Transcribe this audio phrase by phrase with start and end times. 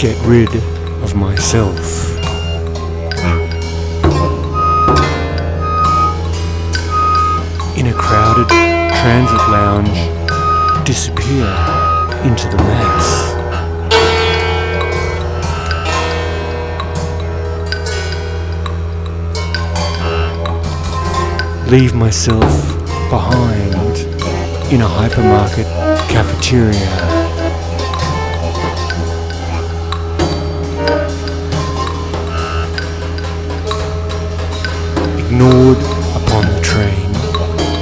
[0.00, 0.48] get rid
[1.02, 2.16] of myself.
[7.76, 11.44] In a crowded transit lounge, disappear
[12.24, 13.36] into the mass.
[21.70, 22.40] Leave myself
[23.10, 23.98] behind
[24.72, 25.66] in a hypermarket
[26.08, 27.19] cafeteria.
[35.30, 35.78] Ignored
[36.16, 37.12] upon the train,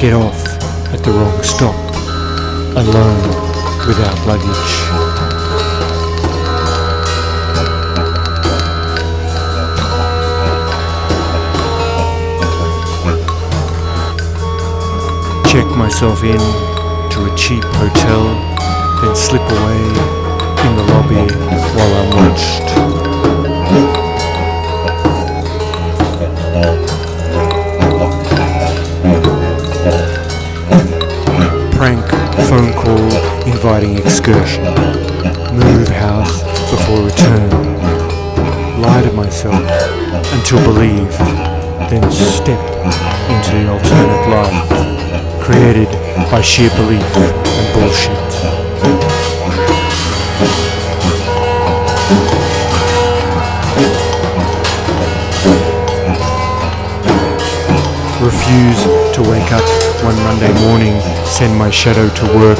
[0.00, 0.46] get off
[0.94, 1.74] at the wrong stop,
[2.74, 3.20] alone
[3.86, 4.74] without luggage.
[15.52, 16.40] Check myself in
[17.10, 18.24] to a cheap hotel,
[19.02, 19.82] then slip away
[20.66, 21.26] in the lobby
[21.76, 22.94] while I'm watched.
[34.04, 34.64] Excursion.
[35.54, 37.50] Move house before return.
[38.80, 39.64] Lie to myself
[40.32, 41.16] until believe,
[41.88, 42.60] then step
[43.30, 44.84] into the alternate life
[45.44, 45.88] created
[46.30, 48.24] by sheer belief and bullshit.
[58.22, 59.62] Refuse to wake up
[60.02, 62.58] one Monday morning, send my shadow to work.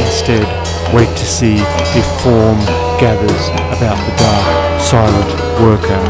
[0.00, 1.56] Instead, wait to see
[1.98, 2.58] if form
[2.98, 5.30] gathers about the dark, silent
[5.60, 6.02] worker.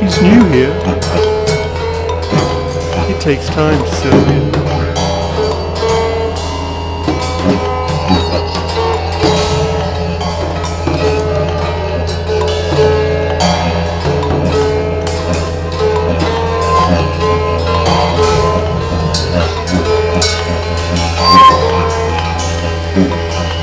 [0.00, 0.74] He's new here.
[3.08, 4.71] It takes time to settle in.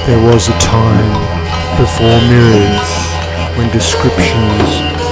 [0.09, 1.13] There was a time
[1.77, 2.89] before mirrors
[3.55, 4.69] when descriptions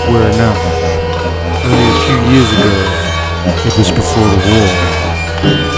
[0.10, 0.58] were enough.
[1.64, 2.74] Only a few years ago,
[3.68, 5.77] it was before the war.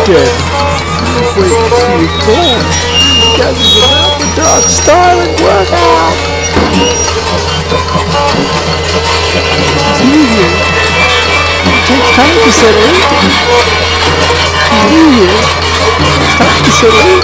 [0.00, 0.32] Instead,
[1.36, 2.62] wait to see if form
[3.36, 6.16] gathers about the dark, silent workout.
[10.00, 10.56] New here.
[11.68, 12.96] It takes time to settle in.
[14.88, 15.36] New here.
[16.32, 17.20] Time to settle in.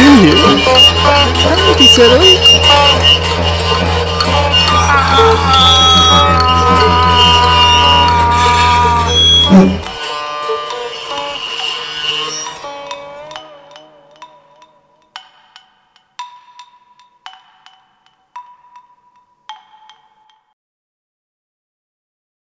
[0.00, 0.40] New here.
[1.36, 3.17] Time to settle in.